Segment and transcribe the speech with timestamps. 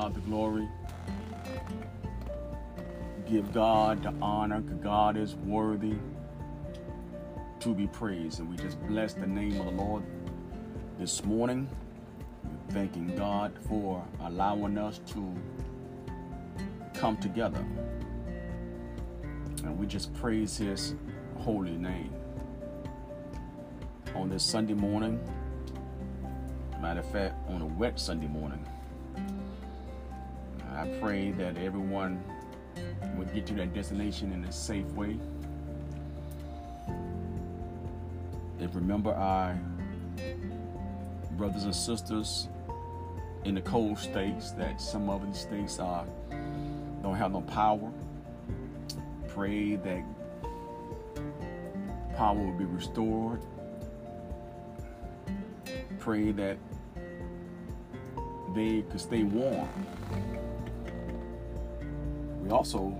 [0.00, 0.66] God the glory.
[3.28, 5.92] Give God the honor, God is worthy
[7.58, 8.40] to be praised.
[8.40, 10.02] And we just bless the name of the Lord
[10.98, 11.68] this morning.
[12.70, 15.34] Thanking God for allowing us to
[16.94, 17.62] come together.
[19.64, 20.94] And we just praise his
[21.40, 22.14] holy name.
[24.14, 25.20] On this Sunday morning,
[26.80, 28.66] matter of fact, on a wet Sunday morning,
[30.80, 32.24] I pray that everyone
[33.18, 35.20] would get to that destination in a safe way.
[38.58, 39.60] If remember our
[41.32, 42.48] brothers and sisters
[43.44, 46.06] in the cold states that some of these states are
[47.02, 47.92] don't have no power.
[49.28, 50.02] Pray that
[52.16, 53.42] power will be restored.
[55.98, 56.56] Pray that
[58.54, 59.68] they could stay warm.
[62.50, 62.92] We also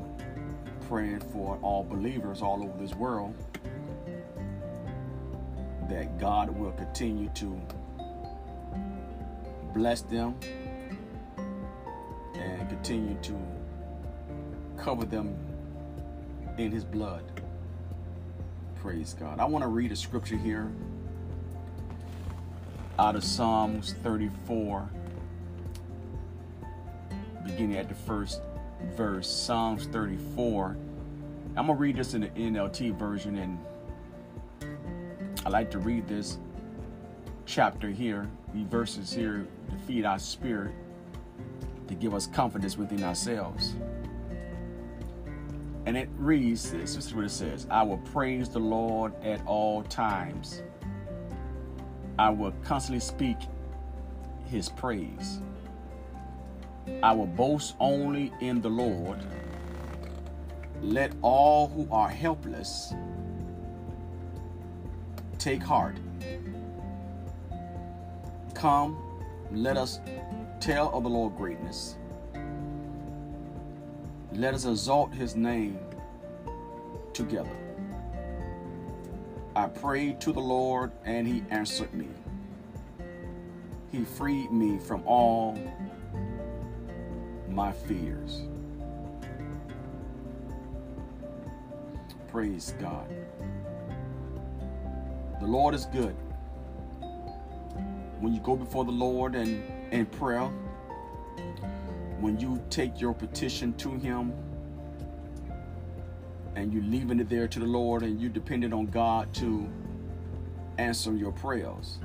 [0.89, 3.35] praying for all believers all over this world
[5.89, 7.61] that God will continue to
[9.75, 10.37] bless them
[12.35, 13.37] and continue to
[14.79, 15.37] cover them
[16.57, 17.25] in his blood.
[18.77, 19.41] Praise God.
[19.41, 20.71] I want to read a scripture here
[23.01, 24.89] out of Psalms 34,
[27.45, 28.43] beginning at the first
[28.97, 29.29] verse.
[29.29, 30.77] Psalms 34.
[31.57, 33.59] I'm going to read this in the NLT version, and
[35.45, 36.39] I like to read this
[37.47, 40.73] chapter here, these verses here, to feed our spirit,
[41.89, 43.75] to give us confidence within ourselves.
[45.87, 49.45] And it reads this this is what it says I will praise the Lord at
[49.47, 50.63] all times.
[52.19, 53.39] I will constantly speak
[54.47, 55.41] his praise.
[57.03, 59.19] I will boast only in the Lord.
[60.83, 62.93] Let all who are helpless
[65.39, 65.97] take heart.
[68.55, 68.99] Come,
[69.51, 70.01] let us
[70.61, 71.97] tell of the Lord's greatness.
[74.33, 75.79] Let us exalt his name
[77.15, 77.57] together.
[79.57, 82.09] I prayed to the Lord, and he answered me.
[83.91, 85.59] He freed me from all
[87.61, 88.41] my fears.
[92.29, 93.07] Praise God.
[95.41, 96.17] The Lord is good.
[98.19, 99.63] When you go before the Lord and
[99.93, 100.47] in prayer,
[102.19, 104.33] when you take your petition to Him
[106.57, 109.69] and you leaving it there to the Lord and you depending on God to
[110.79, 111.99] answer your prayers.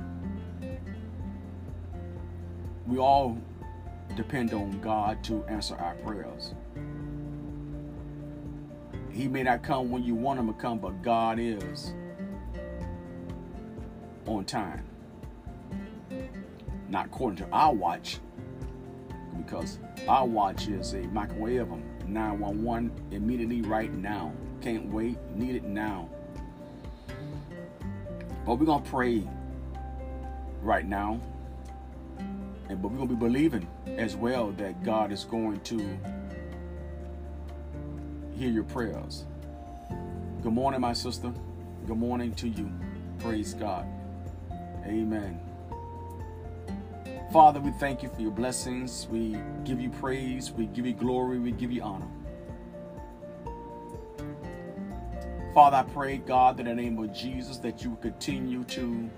[2.86, 3.38] We all
[4.14, 6.54] depend on God to answer our prayers.
[9.10, 11.94] He may not come when you want him to come, but God is
[14.26, 14.84] on time.
[16.88, 18.20] Not according to our watch,
[19.36, 24.32] because our watch is a microwave of 911 immediately right now.
[24.60, 26.08] Can't wait, need it now.
[28.44, 29.26] But we're gonna pray
[30.62, 31.20] right now.
[32.68, 35.98] And but we're gonna be believing as well that God is going to
[38.36, 39.24] hear your prayers.
[40.42, 41.32] Good morning, my sister.
[41.86, 42.70] Good morning to you.
[43.20, 43.86] Praise God.
[44.84, 45.40] Amen.
[47.32, 49.06] Father, we thank you for your blessings.
[49.10, 50.52] We give you praise.
[50.52, 51.38] We give you glory.
[51.38, 52.06] We give you honor.
[55.54, 59.08] Father, I pray, God, in the name of Jesus, that you continue to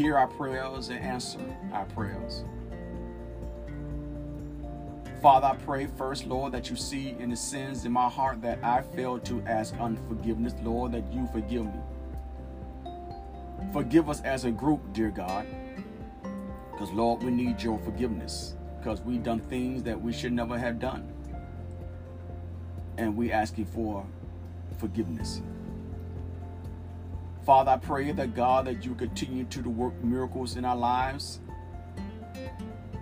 [0.00, 1.38] hear our prayers and answer
[1.74, 2.42] our prayers.
[5.20, 8.58] Father, I pray first, Lord, that you see in the sins in my heart that
[8.64, 11.80] I failed to ask unforgiveness, Lord, that you forgive me.
[13.74, 15.46] Forgive us as a group, dear God,
[16.72, 20.78] because, Lord, we need your forgiveness because we've done things that we should never have
[20.78, 21.12] done.
[22.96, 24.06] And we ask you for
[24.78, 25.42] forgiveness.
[27.44, 31.40] Father, I pray that God, that you continue to work miracles in our lives,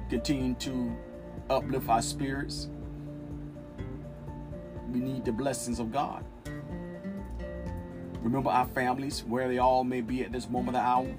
[0.09, 0.97] continue to
[1.51, 2.69] uplift our spirits.
[4.93, 6.25] We need the blessings of God.
[8.23, 11.15] Remember our families, where they all may be at this moment of the hour.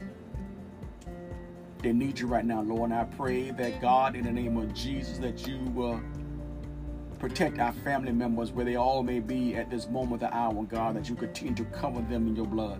[1.81, 2.91] They need you right now, Lord.
[2.91, 6.01] And I pray that God, in the name of Jesus, that you will
[7.19, 10.63] protect our family members where they all may be at this moment of the hour,
[10.63, 12.79] God, that you continue to cover them in your blood.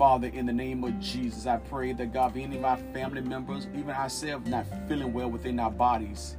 [0.00, 3.68] Father, in the name of Jesus, I pray that God, any of our family members,
[3.74, 6.38] even ourselves, not feeling well within our bodies,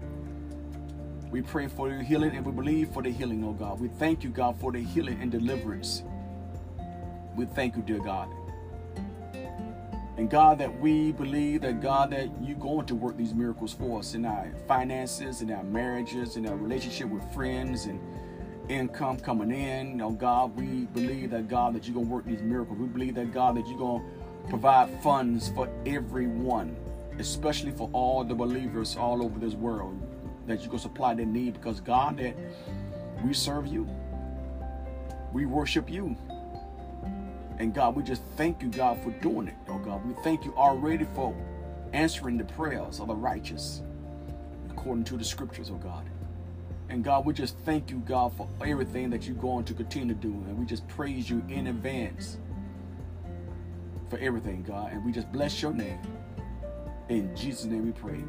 [1.30, 3.80] we pray for your healing and we believe for the healing, oh God.
[3.80, 6.02] We thank you, God, for the healing and deliverance.
[7.36, 8.30] We thank you, dear God.
[10.18, 14.00] And God, that we believe that God, that you're going to work these miracles for
[14.00, 18.00] us in our finances, in our marriages, in our relationship with friends, and
[18.69, 20.02] income coming in.
[20.02, 22.78] Oh God, we believe that God, that you're to work these miracles.
[22.80, 24.02] We believe that God, that you're to
[24.50, 26.75] provide funds for everyone,
[27.19, 30.00] especially for all the believers all over this world
[30.48, 32.36] that you're gonna supply their need because God, that
[33.24, 33.88] we serve you,
[35.34, 36.16] we worship you.
[37.60, 39.56] And God, we just thank you, God, for doing it.
[39.68, 41.36] Oh God, we thank you already for
[41.94, 43.81] answering the prayers of the righteous
[44.69, 46.06] according to the scriptures, oh God.
[46.91, 50.21] And God, we just thank you, God, for everything that you're going to continue to
[50.21, 50.29] do.
[50.47, 52.38] And we just praise you in advance
[54.09, 54.91] for everything, God.
[54.91, 55.99] And we just bless your name.
[57.09, 58.23] In Jesus' name we pray.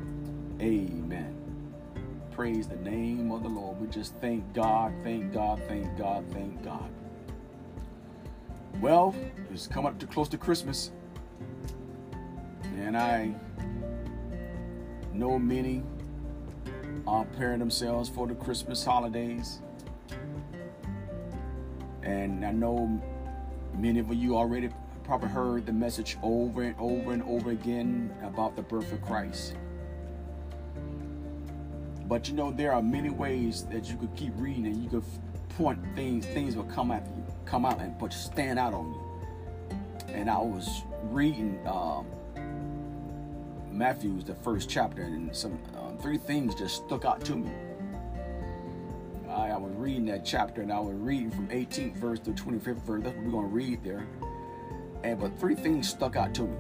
[0.61, 1.43] Amen
[2.33, 3.79] praise the name of the Lord.
[3.79, 6.91] We just thank God, thank God, thank God, thank God.
[8.81, 9.15] Well,
[9.51, 10.93] it's come up to close to Christmas.
[12.79, 13.35] And I
[15.13, 15.83] know many
[17.07, 19.61] are preparing themselves for the Christmas holidays.
[22.03, 23.01] And I know
[23.77, 24.71] many of you already
[25.05, 29.55] probably heard the message over and over and over again about the birth of Christ.
[32.07, 35.05] But you know, there are many ways that you could keep reading and you could
[35.57, 40.15] point things, things will come after you, come out and but stand out on you.
[40.15, 42.07] And I was reading um,
[43.71, 45.59] Matthew's, the first chapter, and some
[45.93, 47.51] um, three things just stuck out to me.
[49.29, 52.83] I, I, was reading that chapter and I was reading from 18th verse to 25th
[52.83, 53.03] verse.
[53.03, 54.07] That's what we're going to read there.
[55.05, 56.57] And but three things stuck out to me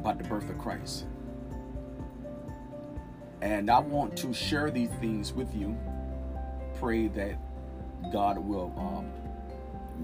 [0.00, 1.06] about the birth of Christ.
[3.40, 5.76] And I want to share these things with you.
[6.78, 7.36] Pray that
[8.12, 9.12] God will um,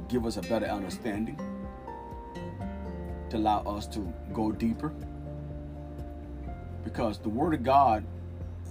[0.09, 1.39] give us a better understanding
[3.31, 4.93] to allow us to go deeper.
[6.89, 8.03] Because the Word of God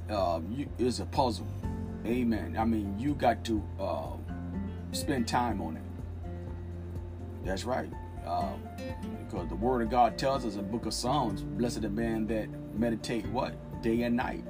[0.10, 0.40] uh,
[0.80, 1.46] is a puzzle.
[2.04, 2.56] Amen.
[2.58, 4.18] I mean, you got to uh,
[4.92, 5.84] spend time on it.
[7.46, 7.92] That's right.
[8.26, 8.54] Uh,
[9.24, 12.50] because the Word of God tells us in book of Psalms, blessed the man that
[12.74, 13.54] meditate what?
[13.84, 14.44] Day and night.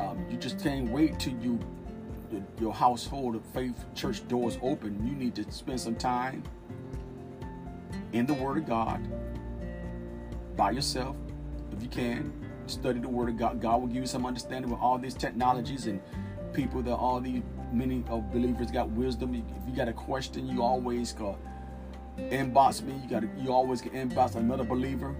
[0.00, 1.60] Um, you just can't wait till you
[2.60, 5.06] your household of faith church doors open.
[5.06, 6.42] You need to spend some time
[8.12, 9.06] in the Word of God
[10.56, 11.14] by yourself,
[11.72, 12.32] if you can.
[12.66, 13.60] Study the Word of God.
[13.60, 16.00] God will give you some understanding with all these technologies and
[16.52, 17.42] people that all these
[17.72, 19.34] many of believers got wisdom.
[19.34, 21.36] If you got a question, you always can
[22.18, 22.94] inbox me.
[23.02, 25.16] You got you always can inbox another believer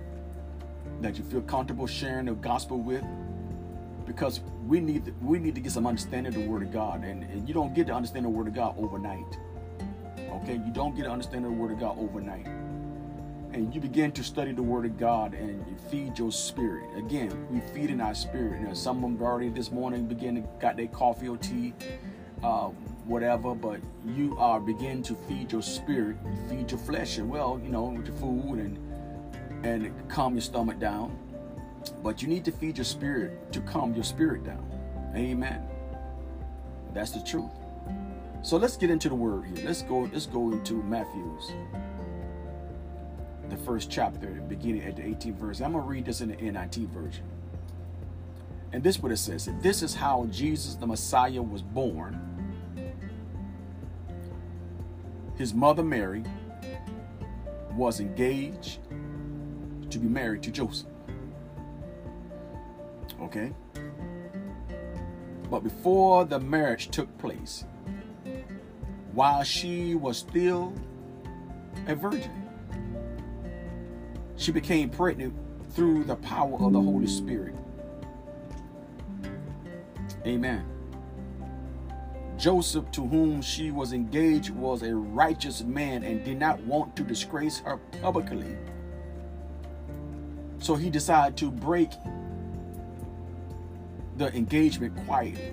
[1.00, 3.04] that you feel comfortable sharing the gospel with
[4.06, 7.04] because we need to, we need to get some understanding of the Word of God,
[7.04, 9.38] and, and you don't get to understand the Word of God overnight.
[10.18, 12.46] Okay, you don't get to understand the Word of God overnight,
[13.52, 16.84] and you begin to study the Word of God and you feed your spirit.
[16.96, 18.60] Again, we feed in our spirit.
[18.60, 21.74] Now, some of them already this morning begin to got their coffee or tea,
[22.42, 22.68] uh,
[23.06, 26.16] whatever, but you are beginning to feed your spirit,
[26.48, 28.78] feed your flesh, and well, you know, with your food and
[29.64, 31.18] and calm your stomach down
[32.02, 34.64] but you need to feed your spirit to calm your spirit down.
[35.14, 35.62] Amen.
[36.94, 37.50] That's the truth.
[38.42, 39.66] So let's get into the word here.
[39.66, 41.52] Let's go, let's go into Matthew's
[43.50, 45.60] the first chapter, beginning at the 18th verse.
[45.60, 47.24] I'm gonna read this in the NLT version.
[48.72, 49.48] And this what it says.
[49.62, 52.20] This is how Jesus the Messiah was born.
[55.36, 56.24] His mother Mary
[57.74, 58.80] was engaged
[59.90, 60.88] to be married to Joseph.
[63.22, 63.52] Okay?
[65.50, 67.64] But before the marriage took place,
[69.12, 70.74] while she was still
[71.86, 72.37] a virgin,
[74.38, 75.34] she became pregnant
[75.70, 77.54] through the power of the Holy Spirit.
[80.24, 80.64] Amen.
[82.38, 87.02] Joseph, to whom she was engaged, was a righteous man and did not want to
[87.02, 88.56] disgrace her publicly.
[90.60, 91.90] So he decided to break
[94.16, 95.52] the engagement quietly.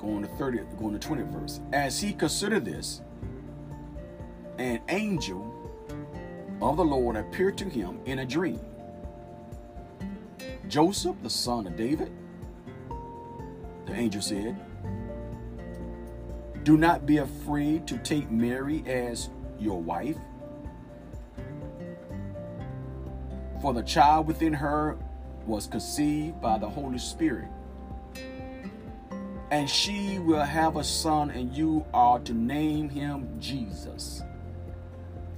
[0.00, 1.60] Going to 30th, going to 20th verse.
[1.72, 3.00] As he considered this,
[4.58, 5.52] an angel
[6.62, 8.60] of the Lord appeared to him in a dream.
[10.68, 12.12] Joseph, the son of David,
[13.86, 14.56] the angel said,
[16.62, 20.16] Do not be afraid to take Mary as your wife,
[23.60, 24.96] for the child within her
[25.46, 27.48] was conceived by the Holy Spirit.
[29.50, 34.22] And she will have a son, and you are to name him Jesus.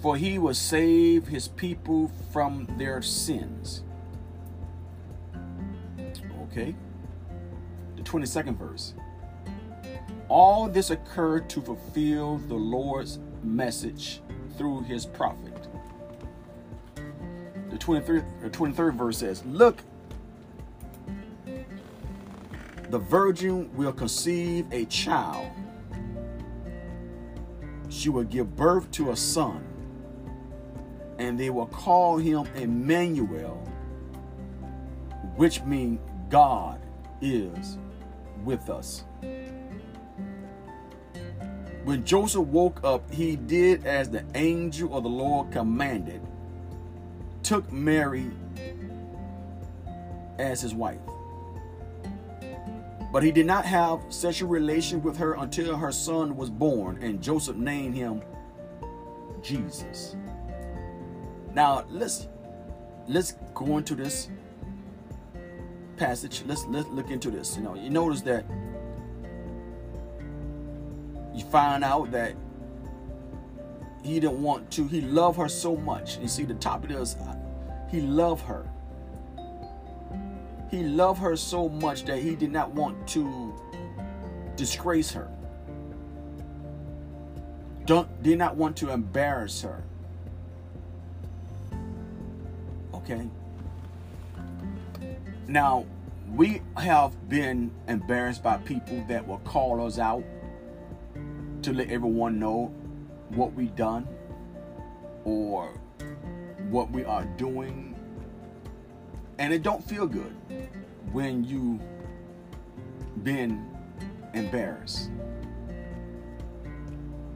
[0.01, 3.83] For he will save his people from their sins.
[6.43, 6.75] Okay.
[7.97, 8.95] The 22nd verse.
[10.29, 14.21] All this occurred to fulfill the Lord's message
[14.57, 15.69] through his prophet.
[17.71, 19.83] The 23rd, 23rd verse says, Look,
[22.89, 25.51] the virgin will conceive a child.
[27.89, 29.66] She will give birth to a son,
[31.19, 33.57] and they will call him Emmanuel,
[35.37, 36.81] which means God
[37.21, 37.79] is
[38.45, 39.05] with us.
[41.85, 46.21] When Joseph woke up, he did as the angel of the Lord commanded,
[47.43, 48.31] took Mary
[50.39, 50.99] as his wife.
[53.13, 57.23] But he did not have sexual relation with her until her son was born, and
[57.23, 58.21] Joseph named him
[59.41, 60.17] Jesus.
[61.57, 62.29] Now let's
[63.09, 64.29] let's go into this
[65.97, 66.43] passage.
[66.47, 67.57] Let's let's look into this.
[67.57, 68.45] You know, you notice that
[71.35, 72.35] you find out that
[74.05, 74.87] he didn't want to.
[74.87, 76.19] He loved her so much.
[76.19, 77.35] You see, the top of this, uh,
[77.91, 78.69] he loved her.
[80.71, 83.55] He loved her so much that he did not want to
[84.57, 85.31] disgrace her.
[87.87, 89.83] Don't did not want to embarrass her.
[93.09, 93.29] Okay.
[95.47, 95.87] Now,
[96.35, 100.25] we have been embarrassed by people that will call us out
[101.63, 102.75] to let everyone know
[103.29, 104.09] what we've done
[105.25, 105.69] or
[106.69, 107.95] what we are doing.
[109.39, 110.35] And it don't feel good
[111.13, 111.79] when you
[113.23, 113.71] been
[114.35, 115.11] embarrassed.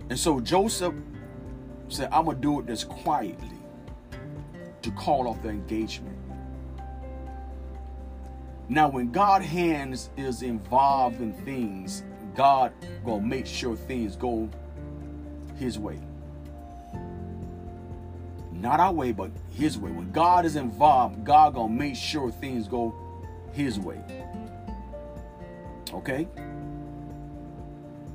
[0.08, 0.94] And so joseph
[1.88, 3.59] said i'm gonna do it this quietly
[4.82, 6.16] to call off the engagement
[8.68, 12.72] now when god hands is involved in things God
[13.04, 14.48] gonna make sure things go
[15.56, 15.98] His way.
[18.52, 19.90] Not our way, but His way.
[19.90, 22.94] When God is involved, God gonna make sure things go
[23.52, 24.00] His way.
[25.92, 26.28] Okay.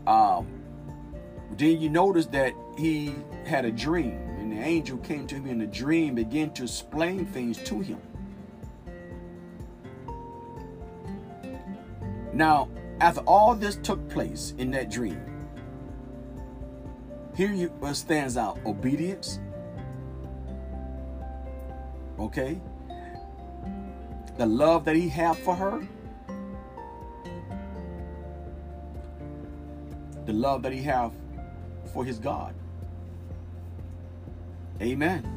[0.07, 0.47] Um.
[1.57, 4.19] Then you notice that he had a dream,
[4.55, 7.99] the angel came to him in a dream, began to explain things to him.
[12.33, 12.69] Now,
[13.01, 15.21] after all this took place in that dream,
[17.35, 19.39] here you, uh, stands out obedience.
[22.17, 22.59] Okay?
[24.37, 25.85] The love that he had for her.
[30.25, 31.13] The love that he have
[31.93, 32.55] for his God.
[34.81, 35.31] Amen.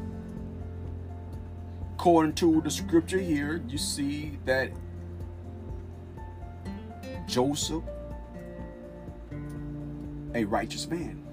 [1.93, 4.71] According to the scripture here, you see that
[7.27, 7.83] Joseph,
[10.33, 11.25] a righteous man.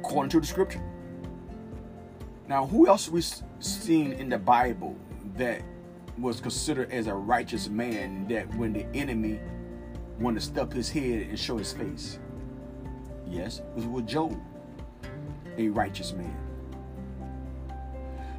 [0.00, 0.82] According to the scripture.
[2.48, 3.22] Now, who else we
[3.60, 4.96] seen in the Bible
[5.36, 5.62] that
[6.18, 9.38] was considered as a righteous man that when the enemy
[10.18, 12.18] wanted to stuff his head and show his face?
[13.26, 14.40] Yes, it was with Job,
[15.58, 16.36] a righteous man.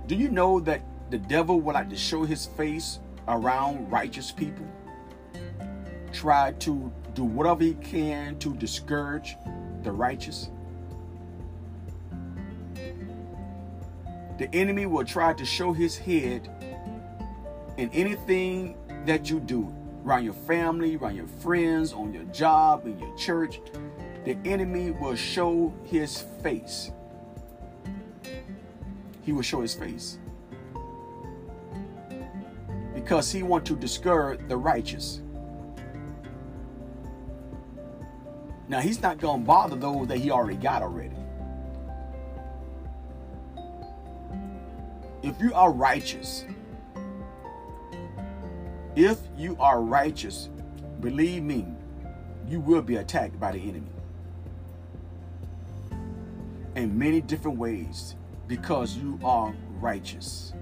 [0.07, 4.65] Do you know that the devil would like to show his face around righteous people,
[6.11, 9.35] try to do whatever he can to discourage
[9.83, 10.49] the righteous.
[14.37, 16.49] The enemy will try to show his head
[17.77, 19.73] in anything that you do
[20.05, 23.59] around your family, around your friends, on your job, in your church.
[24.25, 26.91] The enemy will show his face.
[29.21, 30.17] He will show his face
[32.93, 35.21] because he want to discourage the righteous.
[38.67, 41.15] Now he's not to bother those that he already got already.
[45.23, 46.45] If you are righteous,
[48.95, 50.49] if you are righteous,
[50.99, 51.65] believe me,
[52.47, 53.91] you will be attacked by the enemy
[56.75, 58.15] in many different ways
[58.49, 60.53] because you are righteous.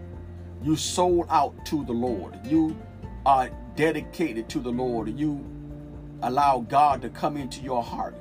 [0.61, 2.37] You sold out to the Lord.
[2.45, 2.77] You
[3.25, 5.17] are dedicated to the Lord.
[5.17, 5.43] You
[6.21, 8.15] allow God to come into your heart.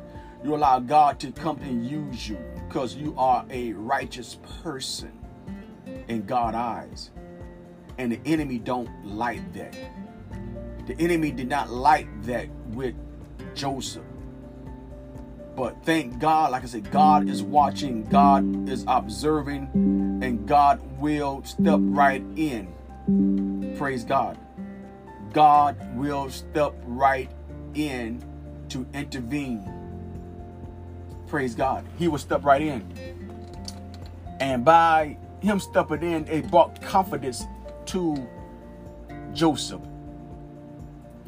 [0.44, 5.12] You allow God to come and use you because you are a righteous person
[6.06, 7.10] in God's eyes.
[7.98, 9.76] And the enemy don't like that.
[10.86, 12.94] The enemy did not like that with
[13.54, 14.04] Joseph.
[15.56, 19.70] But thank God, like I said, God is watching, God is observing,
[20.22, 23.74] and God will step right in.
[23.78, 24.36] Praise God.
[25.32, 27.30] God will step right
[27.74, 28.22] in
[28.68, 29.72] to intervene.
[31.26, 31.86] Praise God.
[31.98, 32.86] He will step right in.
[34.40, 37.44] And by him stepping in, it brought confidence
[37.86, 38.28] to
[39.32, 39.80] Joseph.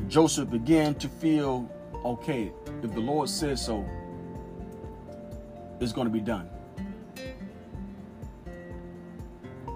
[0.06, 1.70] Joseph began to feel
[2.04, 3.84] okay, if the Lord says so,
[5.80, 6.48] it's going to be done.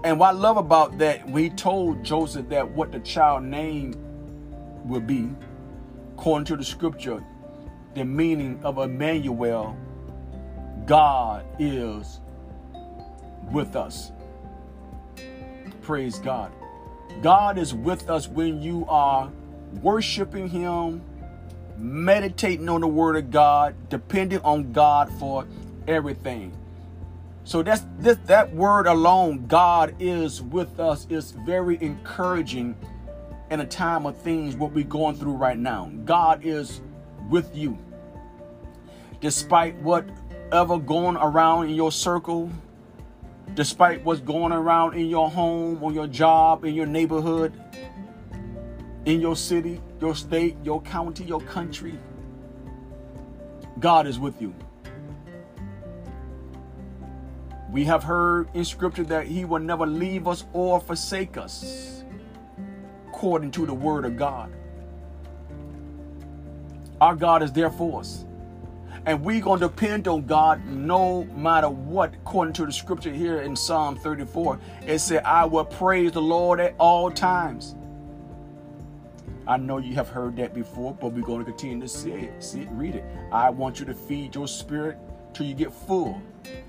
[0.03, 3.95] And what I love about that, we told Joseph that what the child name
[4.83, 5.29] would be,
[6.13, 7.23] according to the scripture,
[7.95, 9.77] the meaning of Emmanuel,
[10.85, 12.19] God is
[13.51, 14.11] with us.
[15.81, 16.51] Praise God.
[17.21, 19.31] God is with us when you are
[19.81, 21.01] worshiping Him,
[21.77, 25.45] meditating on the Word of God, depending on God for
[25.87, 26.55] everything.
[27.45, 32.75] So that's this that word alone, God is with us, is very encouraging
[33.51, 35.91] in a time of things what we're going through right now.
[36.05, 36.81] God is
[37.29, 37.77] with you.
[39.19, 42.49] Despite whatever going around in your circle,
[43.53, 47.53] despite what's going around in your home, on your job, in your neighborhood,
[49.05, 51.99] in your city, your state, your county, your country,
[53.79, 54.53] God is with you.
[57.73, 62.03] We have heard in scripture that he will never leave us or forsake us,
[63.07, 64.53] according to the word of God.
[67.01, 68.25] Our God is there for us.
[69.07, 73.41] And we're going to depend on God no matter what, according to the scripture here
[73.41, 74.59] in Psalm 34.
[74.85, 77.75] It said, I will praise the Lord at all times.
[79.47, 82.43] I know you have heard that before, but we're going to continue to see it.
[82.43, 83.03] See it, read it.
[83.31, 84.99] I want you to feed your spirit
[85.33, 86.21] till you get full.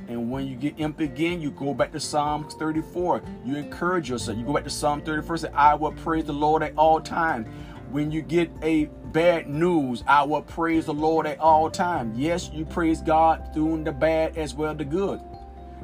[0.09, 3.23] And when you get empty again, you go back to Psalm 34.
[3.45, 4.39] You encourage yourself.
[4.39, 7.49] You go back to Psalm 34 say, I will praise the Lord at all times.
[7.91, 12.19] When you get a bad news, I will praise the Lord at all times.
[12.19, 15.21] Yes, you praise God through the bad as well the good.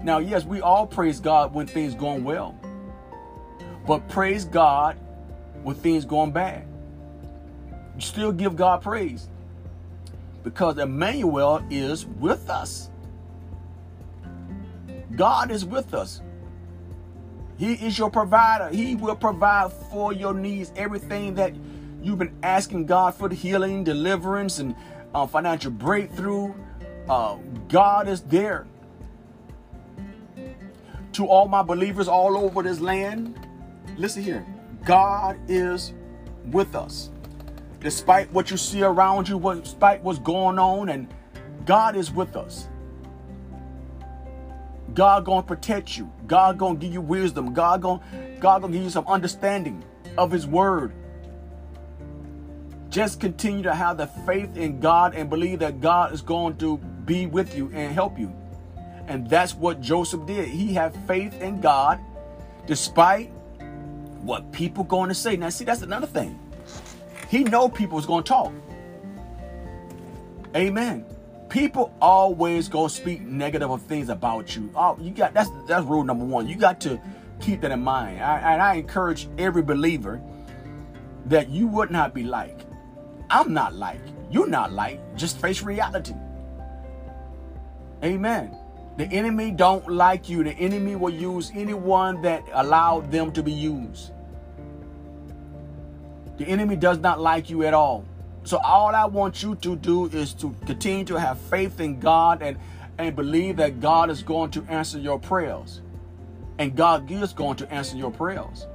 [0.03, 2.59] Now, yes, we all praise God when things going well.
[3.87, 4.98] But praise God
[5.62, 6.66] when things going bad.
[7.94, 9.29] You still give God praise
[10.42, 12.89] because Emmanuel is with us.
[15.16, 16.23] God is with us.
[17.59, 18.68] He is your provider.
[18.68, 21.55] He will provide for your needs everything that
[22.03, 24.75] you've been asking God for the healing, deliverance, and
[25.14, 26.55] uh, financial breakthrough.
[27.09, 27.37] Uh,
[27.68, 28.66] God is there.
[31.12, 33.46] To all my believers all over this land,
[33.99, 34.46] listen here
[34.85, 35.92] God is
[36.46, 37.11] with us
[37.81, 41.12] despite what you see around you, despite what's going on, and
[41.64, 42.68] God is with us.
[44.94, 46.11] God gonna protect you.
[46.26, 47.53] God gonna give you wisdom.
[47.53, 48.03] God gonna
[48.40, 49.85] God gonna give you some understanding
[50.16, 50.92] of His Word.
[52.90, 56.79] Just continue to have the faith in God and believe that God is going to
[56.79, 58.33] be with you and help you.
[59.07, 60.48] And that's what Joseph did.
[60.48, 62.00] He had faith in God
[62.66, 63.31] despite
[64.22, 65.37] what people going to say.
[65.37, 66.38] Now, see, that's another thing.
[67.29, 68.53] He know people is going to talk.
[70.55, 71.05] Amen.
[71.50, 74.70] People always gonna speak negative of things about you.
[74.74, 76.48] Oh, you got that's that's rule number one.
[76.48, 77.00] You got to
[77.40, 78.22] keep that in mind.
[78.22, 80.20] I, and I encourage every believer
[81.26, 82.60] that you would not be like.
[83.30, 84.00] I'm not like.
[84.30, 85.00] You're not like.
[85.16, 86.14] Just face reality.
[88.04, 88.56] Amen.
[88.96, 90.44] The enemy don't like you.
[90.44, 94.12] The enemy will use anyone that allowed them to be used.
[96.38, 98.04] The enemy does not like you at all.
[98.44, 102.42] So all I want you to do is to continue to have faith in God
[102.42, 102.59] and,
[102.98, 105.83] and believe that God is going to answer your prayers.
[106.59, 108.66] And God is going to answer your prayers.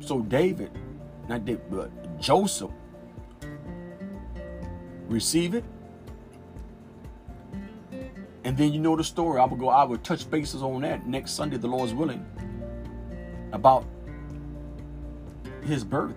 [0.00, 0.70] So David,
[1.28, 2.70] not David, but Joseph,
[5.08, 5.64] receive it.
[8.44, 9.40] And then you know the story.
[9.40, 12.26] I will go, I will touch bases on that next Sunday, the Lord's willing,
[13.52, 13.84] about
[15.64, 16.16] his birth.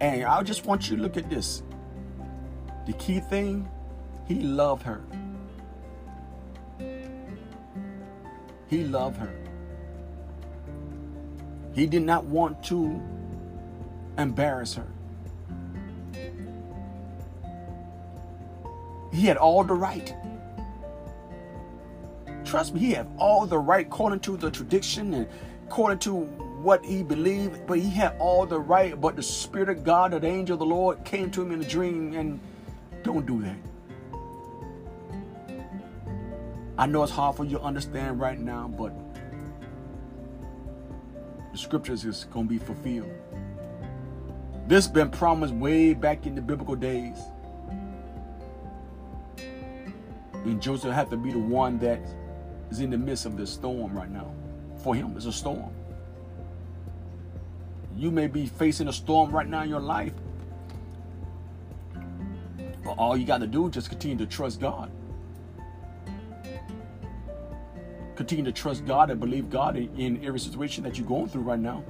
[0.00, 1.62] And I just want you to look at this.
[2.86, 3.68] The key thing,
[4.26, 5.02] he loved her.
[8.68, 9.32] He loved her.
[11.74, 13.00] He did not want to
[14.18, 14.86] embarrass her.
[19.12, 20.14] He had all the right.
[22.44, 25.28] Trust me, he had all the right according to the tradition and
[25.66, 26.28] according to
[26.64, 28.98] what he believed, but he had all the right.
[28.98, 31.64] But the Spirit of God, the angel of the Lord, came to him in a
[31.64, 32.40] dream and
[33.02, 33.56] don't do that.
[36.76, 38.92] I know it's hard for you to understand right now, but
[41.52, 43.12] the scriptures is going to be fulfilled.
[44.66, 47.18] This been promised way back in the biblical days.
[49.36, 52.00] And Joseph had to be the one that
[52.70, 54.34] is in the midst of this storm right now.
[54.82, 55.70] For him, it's a storm.
[57.96, 60.12] You may be facing a storm right now in your life.
[62.84, 64.90] But all you got to do is just continue to trust God.
[68.16, 71.42] Continue to trust God and believe God in, in every situation that you're going through
[71.42, 71.82] right now.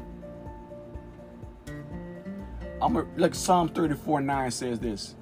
[2.81, 5.15] I'm a, like Psalm 34 9 says this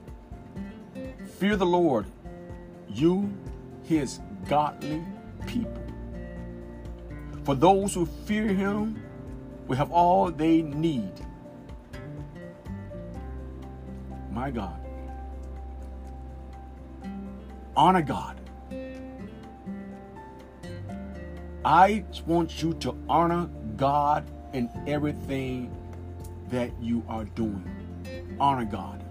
[1.38, 2.06] Fear the Lord,
[2.88, 3.32] you,
[3.84, 5.02] his godly
[5.46, 5.82] people.
[7.44, 9.01] For those who fear him
[9.72, 11.12] will have all they need.
[14.30, 14.78] My God.
[17.74, 18.38] Honor God.
[21.64, 25.74] I want you to honor God in everything
[26.50, 27.64] that you are doing.
[28.38, 29.02] Honor God.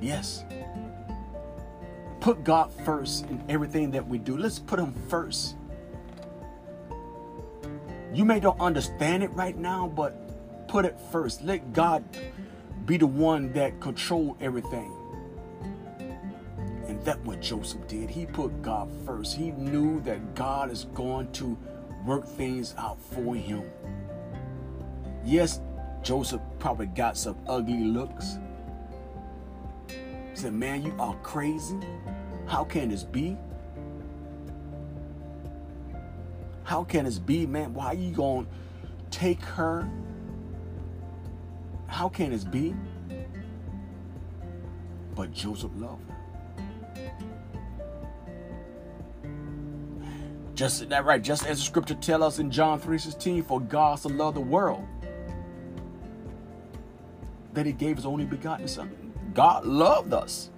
[0.00, 0.42] Yes.
[2.20, 4.38] Put God first in everything that we do.
[4.38, 5.56] Let's put Him first.
[8.14, 11.42] You may don't understand it right now, but put it first.
[11.42, 12.04] Let God
[12.84, 14.92] be the one that control everything.
[16.88, 18.10] And that what Joseph did.
[18.10, 19.34] He put God first.
[19.36, 21.56] He knew that God is going to
[22.04, 23.62] work things out for him.
[25.24, 25.60] Yes,
[26.02, 28.38] Joseph probably got some ugly looks.
[29.88, 29.96] He
[30.34, 31.78] said, Man, you are crazy.
[32.46, 33.38] How can this be?
[36.72, 37.74] How can this be, man?
[37.74, 38.50] Why are you going to
[39.10, 39.86] take her?
[41.86, 42.74] How can this be?
[45.14, 47.12] But Joseph loved her.
[50.54, 54.08] Just that right, just as the scripture tells us in John 3:16, for God so
[54.08, 54.86] loved the world
[57.52, 59.12] that he gave his only begotten son.
[59.34, 60.48] God loved us.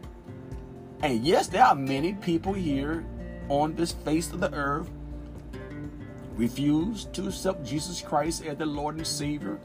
[1.02, 3.04] And yes, there are many people here
[3.48, 4.88] on this face of the earth
[6.36, 9.58] refuse to accept Jesus Christ as the Lord and Savior,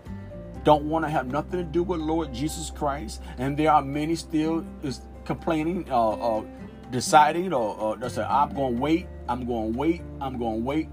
[0.63, 4.15] don't want to have nothing to do with Lord Jesus Christ, and there are many
[4.15, 6.43] still is complaining, uh, uh,
[6.91, 10.65] deciding, or, they say, "I'm going to wait, I'm going to wait, I'm going to
[10.65, 10.89] wait,"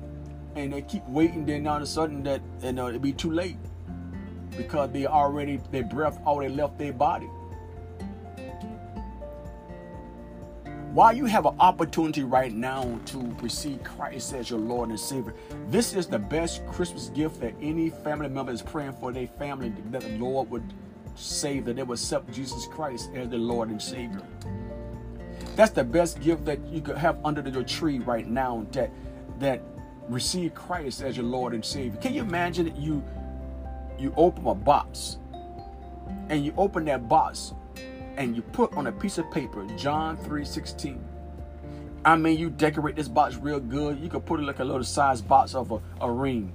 [0.54, 1.44] and they keep waiting.
[1.44, 3.56] Then all of a sudden, that you know it'll be too late
[4.56, 7.28] because they already their breath already left their body.
[10.96, 15.34] While you have an opportunity right now to receive Christ as your Lord and Savior,
[15.68, 19.74] this is the best Christmas gift that any family member is praying for their family
[19.90, 20.64] that the Lord would
[21.14, 24.22] save, that they would accept Jesus Christ as their Lord and Savior.
[25.54, 28.90] That's the best gift that you could have under your tree right now that
[29.38, 29.60] that
[30.08, 32.00] receive Christ as your Lord and Savior.
[32.00, 33.04] Can you imagine that you
[33.98, 35.18] you open a box
[36.30, 37.52] and you open that box
[38.16, 40.98] and you put on a piece of paper John 3:16.
[42.04, 43.98] I mean, you decorate this box real good.
[43.98, 46.52] You could put it like a little size box of a, a ring.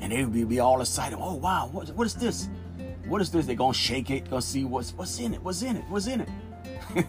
[0.00, 1.18] And they would be be all excited.
[1.18, 2.48] Oh wow, what, what is this?
[3.06, 3.46] What is this?
[3.46, 6.20] They're gonna shake it, gonna see what's what's in it, what's in it, what's in
[6.20, 6.28] it.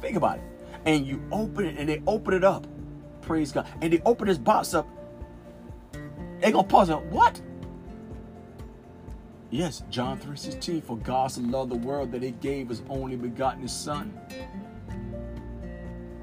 [0.00, 0.44] Think about it.
[0.84, 2.66] And you open it and they open it up.
[3.22, 3.66] Praise God.
[3.80, 4.86] And they open this box up.
[6.40, 7.00] They gonna pause it.
[7.06, 7.40] What?
[9.54, 13.68] Yes, John 3:16, for God so loved the world that he gave his only begotten
[13.68, 14.12] son.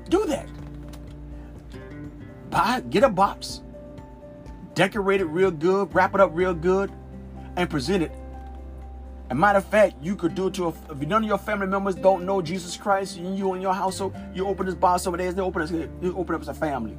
[0.09, 0.49] Do that.
[2.49, 3.61] Buy, get a box,
[4.73, 6.91] decorate it real good, wrap it up real good,
[7.55, 8.11] and present it.
[9.29, 11.67] And matter of fact, you could do it to a, if none of your family
[11.67, 15.15] members don't know Jesus Christ, and you in your household, you open this box some
[15.15, 16.97] days, they open it, you open up as a family.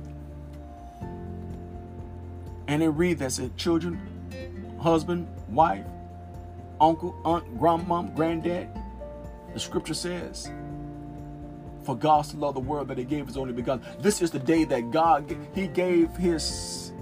[2.68, 4.00] And they read that said, children,
[4.80, 5.84] husband, wife,
[6.82, 8.68] uncle, aunt, grandmom, granddad.
[9.54, 10.50] The scripture says,
[11.84, 13.86] For God so loved the world that he gave his only begotten.
[14.00, 16.92] This is the day that God he gave his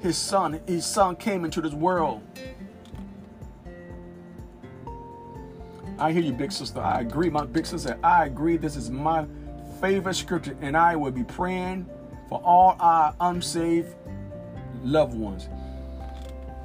[0.00, 0.60] his son.
[0.66, 2.22] His son came into this world.
[5.98, 6.80] I hear you, big sister.
[6.80, 7.98] I agree, my big sister.
[8.04, 8.56] I agree.
[8.56, 9.26] This is my
[9.80, 11.86] favorite scripture, and I will be praying
[12.28, 13.94] for all our unsaved
[14.82, 15.48] loved ones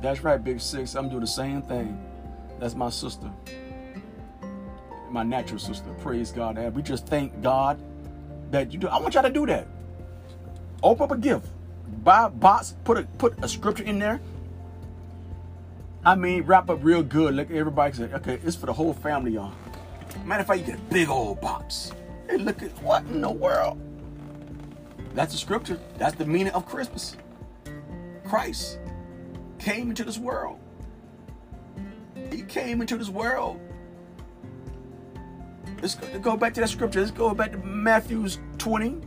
[0.01, 0.95] That's right, Big Six.
[0.95, 2.12] I'm doing the same thing.
[2.63, 3.29] That's my sister.
[5.09, 5.89] My natural sister.
[5.99, 6.57] Praise God.
[6.57, 7.77] And we just thank God
[8.51, 8.87] that you do.
[8.87, 9.67] I want y'all to do that.
[10.81, 11.47] Open up a gift.
[12.05, 14.21] Buy a box, put a put a scripture in there.
[16.05, 17.35] I mean, wrap up real good.
[17.35, 19.51] Look, everybody say, okay, it's for the whole family, y'all.
[20.23, 21.91] Matter of fact, you get a big old box.
[22.29, 23.77] Hey, look at what in the world?
[25.15, 25.81] That's the scripture.
[25.97, 27.17] That's the meaning of Christmas.
[28.23, 28.79] Christ
[29.59, 30.62] came into this world.
[32.33, 33.59] He came into this world.
[35.81, 37.01] Let's go, back to that scripture.
[37.01, 39.01] Let's go back to Matthew's 20.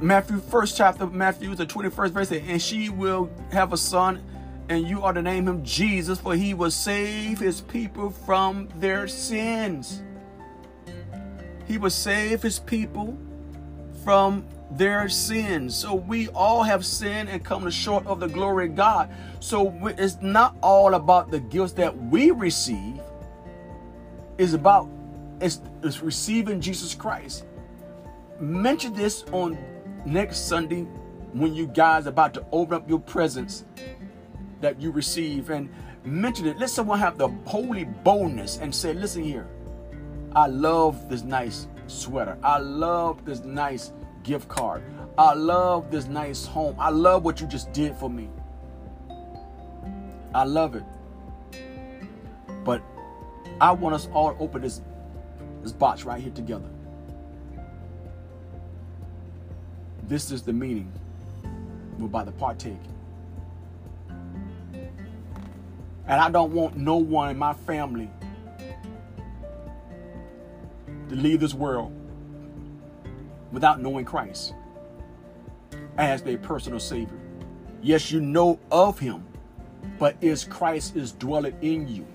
[0.00, 4.22] Matthew, first chapter, Matthew, the 21st verse, and she will have a son,
[4.68, 9.08] and you are to name him Jesus, for he will save his people from their
[9.08, 10.02] sins.
[11.66, 13.18] He will save his people
[14.04, 15.74] from their sins.
[15.74, 19.10] So we all have sinned and come short of the glory of God.
[19.40, 23.00] So it's not all about the gifts that we receive.
[24.38, 24.88] It's about
[25.40, 27.44] it's, it's receiving Jesus Christ.
[28.40, 29.58] Mention this on
[30.04, 30.82] next Sunday
[31.32, 33.64] when you guys about to open up your presents
[34.60, 35.68] that you receive and
[36.04, 36.58] mention it.
[36.58, 39.46] Let someone have the holy boldness and say, listen here,
[40.34, 42.38] I love this nice sweater.
[42.42, 43.92] I love this nice
[44.26, 44.82] gift card.
[45.16, 46.74] I love this nice home.
[46.78, 48.28] I love what you just did for me.
[50.34, 50.82] I love it.
[52.64, 52.82] But
[53.60, 54.82] I want us all to open this,
[55.62, 56.68] this box right here together.
[60.02, 60.92] This is the meaning.
[61.96, 62.74] We're about to partake.
[66.08, 68.10] And I don't want no one in my family
[71.08, 71.92] to leave this world
[73.56, 74.52] without knowing Christ
[75.96, 77.18] as their personal Savior.
[77.80, 79.24] Yes, you know of Him,
[79.98, 82.06] but is Christ is dwelling in you?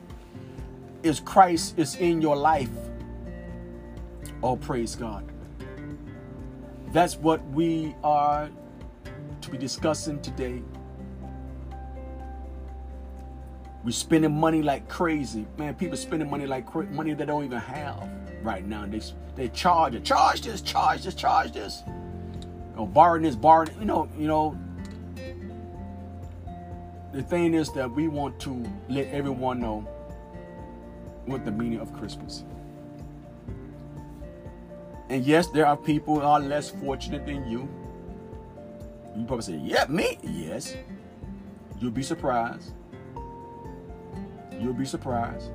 [1.01, 2.69] Is Christ is in your life?
[4.43, 5.31] Oh, praise God.
[6.89, 8.51] That's what we are
[9.41, 10.61] to be discussing today.
[13.83, 15.47] We're spending money like crazy.
[15.57, 18.07] Man, people spending money like money they don't even have
[18.43, 18.85] right now.
[18.85, 18.99] They
[19.41, 20.03] they charge it.
[20.03, 21.81] Charge this, charge this, charge this.
[22.77, 24.55] You know, this, borrowing, you know, you know.
[27.11, 29.79] The thing is that we want to let everyone know
[31.25, 32.43] what the meaning of Christmas.
[35.09, 37.67] And yes, there are people who are less fortunate than you.
[39.17, 40.19] You probably say, yeah, me?
[40.21, 40.75] Yes.
[41.79, 42.73] You'll be surprised.
[44.59, 45.49] You'll be surprised.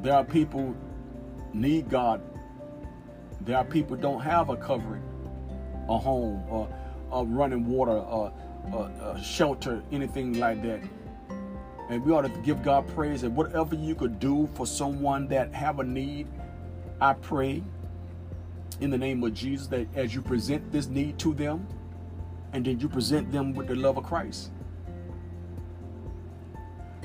[0.00, 0.76] There are people
[1.54, 2.20] need God.
[3.42, 5.02] There are people don't have a covering,
[5.88, 6.68] a home, or
[7.12, 10.80] a running water, a shelter, anything like that.
[11.90, 15.52] And we ought to give God praise and whatever you could do for someone that
[15.52, 16.26] have a need,
[17.00, 17.62] I pray
[18.80, 21.66] in the name of Jesus that as you present this need to them,
[22.54, 24.50] and then you present them with the love of Christ.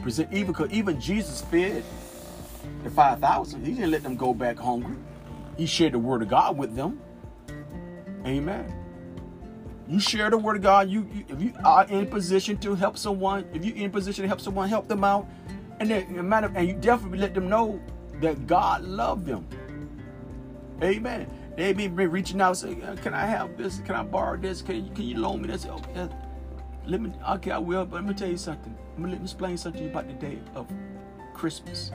[0.02, 1.84] Present even because even Jesus fed
[2.84, 3.66] the 5,000.
[3.66, 4.96] He didn't let them go back hungry.
[5.58, 7.00] He shared the word of God with them.
[8.26, 8.74] Amen.
[9.88, 10.90] You share the word of God.
[10.90, 14.28] You, you if you are in position to help someone, if you're in position to
[14.28, 15.28] help someone, help them out,
[15.80, 17.82] and then matter, and you definitely let them know
[18.22, 19.48] that God loved them.
[20.84, 21.28] Amen.
[21.58, 23.80] They be reaching out, say, uh, "Can I have this?
[23.80, 24.62] Can I borrow this?
[24.62, 26.08] Can you, can you loan me this?" Oh, okay,
[26.86, 27.12] let me.
[27.32, 27.86] Okay, I will.
[27.86, 28.78] But let me tell you something.
[28.98, 30.72] Let me, explain something about the day of
[31.34, 31.92] Christmas.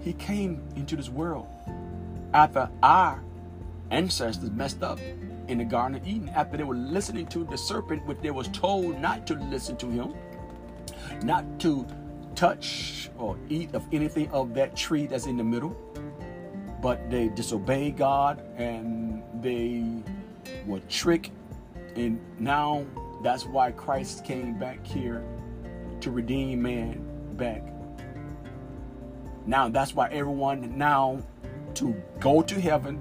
[0.00, 1.46] He came into this world
[2.32, 3.22] after our
[3.90, 4.98] ancestors messed up
[5.48, 8.48] in the Garden of Eden, after they were listening to the serpent, which they was
[8.48, 10.14] told not to listen to him,
[11.22, 11.86] not to
[12.34, 15.76] touch or eat of anything of that tree that's in the middle.
[16.80, 19.84] But they disobeyed God and they
[20.66, 21.30] were tricked.
[21.96, 22.86] And now
[23.22, 25.24] that's why Christ came back here
[26.00, 27.04] to redeem man
[27.36, 27.62] back
[29.48, 31.22] now that's why everyone now
[31.76, 33.00] to go to heaven,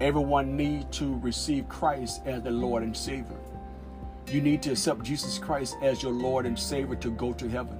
[0.00, 3.38] everyone need to receive Christ as the Lord and Savior.
[4.32, 7.78] You need to accept Jesus Christ as your Lord and Savior to go to heaven.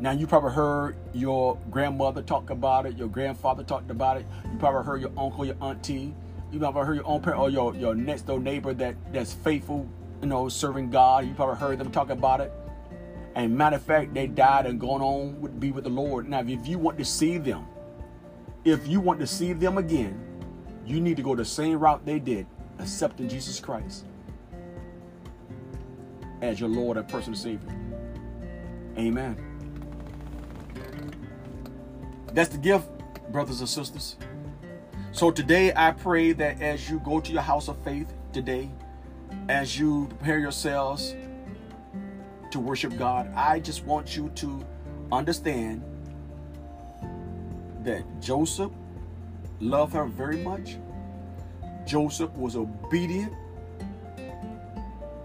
[0.00, 4.26] Now you probably heard your grandmother talk about it, your grandfather talked about it.
[4.52, 6.14] You probably heard your uncle, your auntie.
[6.52, 9.88] You probably heard your own parent or your, your next door neighbor that, that's faithful,
[10.20, 11.26] you know, serving God.
[11.26, 12.52] You probably heard them talk about it.
[13.34, 16.28] And matter of fact, they died and gone on to be with the Lord.
[16.28, 17.66] Now, if you want to see them,
[18.64, 20.20] if you want to see them again,
[20.84, 22.46] you need to go the same route they did
[22.78, 24.04] accepting Jesus Christ
[26.42, 27.68] as your Lord and personal Savior.
[28.98, 29.36] Amen.
[32.32, 32.88] That's the gift,
[33.30, 34.16] brothers and sisters.
[35.12, 38.70] So today I pray that as you go to your house of faith today,
[39.48, 41.14] as you prepare yourselves
[42.52, 44.64] to worship God, I just want you to
[45.12, 45.82] understand
[47.82, 48.70] that Joseph
[49.60, 50.76] loved her very much.
[51.86, 53.32] Joseph was obedient.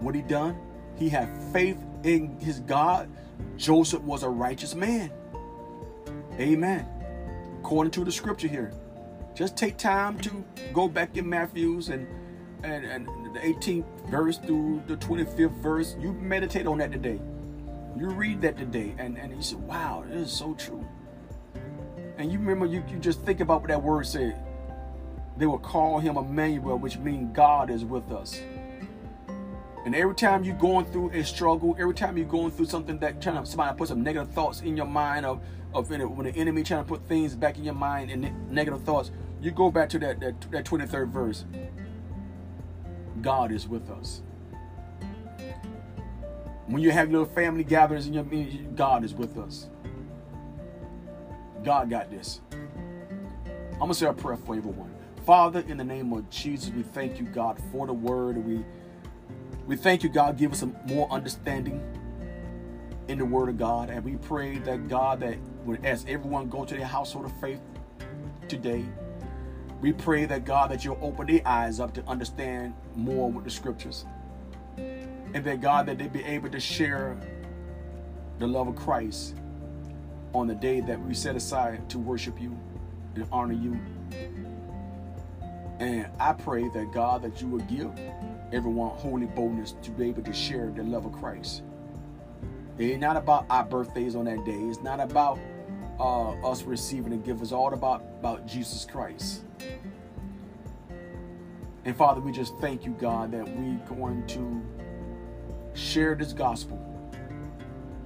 [0.00, 0.58] What he done?
[0.96, 3.10] He had faith in his God.
[3.56, 5.10] Joseph was a righteous man.
[6.38, 6.86] Amen.
[7.60, 8.72] According to the scripture here.
[9.34, 12.06] Just take time to go back in Matthew's and
[12.62, 15.96] and, and the 18th verse through the 25th verse.
[16.00, 17.20] You meditate on that today.
[17.96, 20.86] You read that today, and, and you say, wow, this is so true.
[22.18, 24.42] And you remember, you, you just think about what that word said.
[25.36, 28.40] They will call him Emmanuel, which means God is with us.
[29.84, 33.20] And every time you're going through a struggle, every time you're going through something that
[33.20, 35.42] trying to somebody put some negative thoughts in your mind of,
[35.74, 39.10] of when the enemy trying to put things back in your mind and negative thoughts,
[39.42, 41.44] you go back to that, that, that 23rd verse.
[43.22, 44.22] God is with us.
[46.66, 48.24] When you have little family gatherings and your
[48.74, 49.68] God is with us.
[51.62, 52.40] God got this.
[53.74, 54.94] I'm gonna say a prayer for everyone.
[55.24, 58.36] Father, in the name of Jesus, we thank you, God, for the word.
[58.38, 58.64] We
[59.66, 61.82] we thank you, God, give us some more understanding
[63.08, 63.90] in the word of God.
[63.90, 67.60] And we pray that God, that would as everyone go to their household of faith
[68.48, 68.84] today,
[69.80, 73.50] we pray that God, that you'll open their eyes up to understand more with the
[73.50, 74.04] scriptures
[74.78, 77.16] and that God, that they be able to share
[78.38, 79.34] the love of Christ
[80.32, 82.58] on the day that we set aside to worship you
[83.14, 83.78] and honor you.
[85.78, 87.90] And I pray that God, that you will give
[88.52, 91.62] everyone holy boldness to be able to share the love of Christ.
[92.78, 94.52] It's not about our birthdays on that day.
[94.52, 95.38] It's not about
[95.98, 97.40] uh, us receiving and give.
[97.40, 99.42] It's all about, about Jesus Christ.
[101.84, 104.62] And Father, we just thank you, God, that we're going to
[105.74, 106.82] share this gospel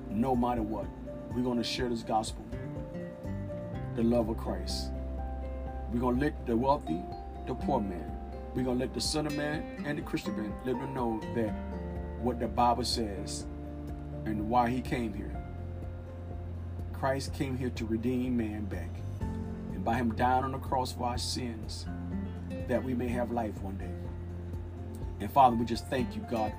[0.09, 0.87] no matter what.
[1.35, 2.45] We're going to share this gospel,
[3.97, 4.91] the love of Christ.
[5.93, 7.03] We're going to let the wealthy,
[7.47, 8.11] the poor man,
[8.55, 11.21] we're going to let the son of man and the Christian man let them know
[11.37, 11.51] that
[12.21, 13.47] what the Bible says
[14.25, 15.30] and why he came here.
[17.01, 18.91] Christ came here to redeem man back.
[19.73, 21.87] And by him dying on the cross for our sins,
[22.69, 23.91] that we may have life one day.
[25.21, 26.53] And Father, we just thank you, God,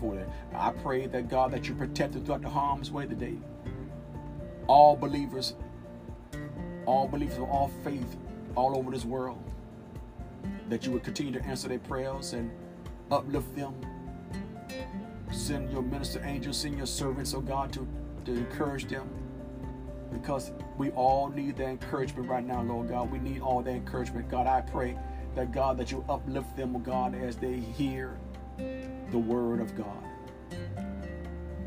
[0.00, 0.26] for that.
[0.54, 3.36] I pray that God that you protect us throughout the harm's way today.
[4.68, 5.52] All believers,
[6.86, 8.16] all believers of all faith,
[8.54, 9.44] all over this world,
[10.70, 12.50] that you would continue to answer their prayers and
[13.10, 13.74] uplift them.
[15.30, 17.86] Send your minister angels, send your servants, oh God, to,
[18.24, 19.06] to encourage them.
[20.14, 23.10] Because we all need that encouragement right now, Lord God.
[23.10, 24.30] We need all that encouragement.
[24.30, 24.96] God, I pray
[25.34, 28.16] that God, that you uplift them, oh God, as they hear
[28.56, 30.04] the word of God.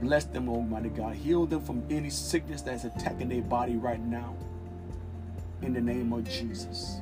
[0.02, 1.16] Bless them, Almighty God.
[1.16, 4.36] Heal them from any sickness that's attacking their body right now.
[5.62, 7.02] In the name of Jesus.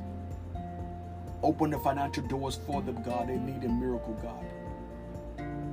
[1.42, 3.28] Open the financial doors for them, God.
[3.28, 4.44] They need a miracle, God.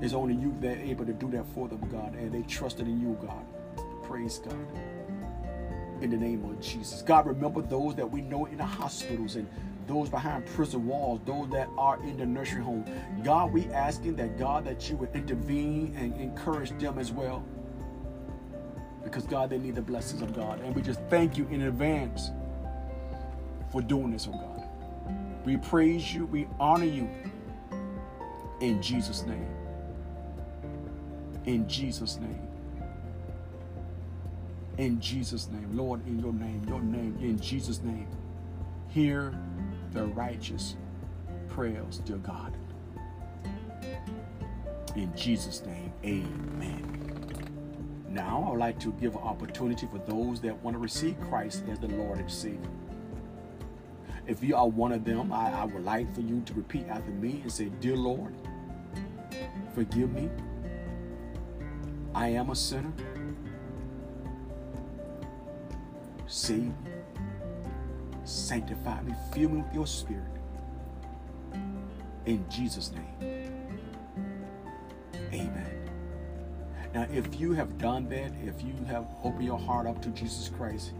[0.03, 2.13] It's only you that are able to do that for them, God.
[2.15, 3.45] And they trusted in you, God.
[4.03, 4.67] Praise God.
[6.03, 7.01] In the name of Jesus.
[7.01, 9.47] God, remember those that we know in the hospitals and
[9.87, 12.83] those behind prison walls, those that are in the nursery home.
[13.23, 17.41] God, we asking that God that you would intervene and encourage them as well.
[19.01, 20.59] Because God, they need the blessings of God.
[20.59, 22.31] And we just thank you in advance
[23.71, 24.67] for doing this, oh God.
[25.45, 27.09] We praise you, we honor you
[28.59, 29.47] in Jesus' name.
[31.45, 32.42] In Jesus' name.
[34.77, 35.69] In Jesus' name.
[35.77, 38.07] Lord, in your name, your name, in Jesus' name.
[38.89, 39.33] Hear
[39.91, 40.75] the righteous
[41.49, 42.55] prayers, dear God.
[44.95, 46.93] In Jesus' name, amen.
[48.09, 51.63] Now, I would like to give an opportunity for those that want to receive Christ
[51.71, 52.59] as the Lord and Savior.
[54.27, 57.11] If you are one of them, I, I would like for you to repeat after
[57.11, 58.35] me and say, Dear Lord,
[59.73, 60.29] forgive me.
[62.13, 62.93] I am a sinner.
[66.33, 66.73] Save me
[68.23, 70.31] Sanctify me, fill me with your spirit.
[72.25, 73.61] In Jesus' name.
[75.31, 75.89] Amen.
[76.91, 80.49] Now, if you have done that, if you have opened your heart up to Jesus
[80.49, 80.93] Christ,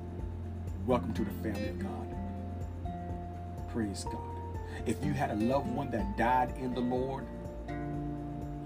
[0.86, 2.16] welcome to the family of God.
[3.70, 4.22] Praise God.
[4.86, 7.26] If you had a loved one that died in the Lord,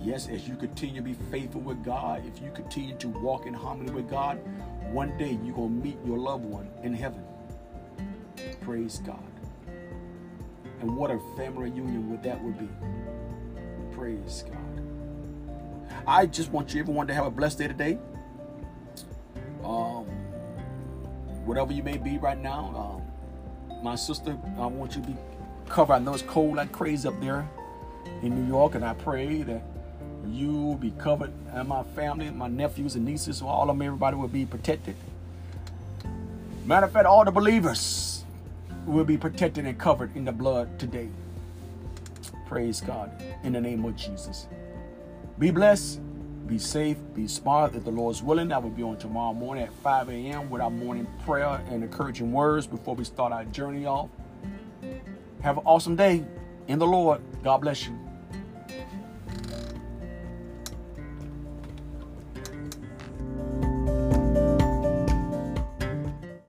[0.02, 3.54] yes, as you continue to be faithful with God, if you continue to walk in
[3.54, 4.38] harmony with God,
[4.92, 7.24] one day you're going to meet your loved one in heaven.
[8.62, 9.24] Praise God.
[10.82, 12.70] And what a family reunion would that would be.
[13.92, 14.88] Praise God.
[16.06, 17.98] I just want you everyone to have a blessed day today.
[19.64, 20.06] Um,
[21.46, 23.02] whatever you may be right now,
[23.70, 25.16] um, my sister, I want you to be
[25.68, 25.94] covered.
[25.94, 27.50] I know it's cold like crazy up there
[28.22, 29.64] in New York, and I pray that
[30.34, 34.16] you will be covered, and my family, my nephews and nieces, all of them, everybody
[34.16, 34.96] will be protected.
[36.66, 38.24] Matter of fact, all the believers
[38.86, 41.10] will be protected and covered in the blood today.
[42.46, 43.12] Praise God
[43.44, 44.48] in the name of Jesus.
[45.38, 46.00] Be blessed,
[46.48, 47.76] be safe, be smart.
[47.76, 50.50] If the Lord's willing, I will be on tomorrow morning at 5 a.m.
[50.50, 54.10] with our morning prayer and encouraging words before we start our journey off.
[55.42, 56.24] Have an awesome day
[56.68, 57.22] in the Lord.
[57.44, 58.07] God bless you.